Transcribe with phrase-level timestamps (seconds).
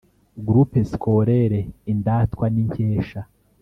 [0.47, 3.21] Groupe scolaire indatwa n inkesha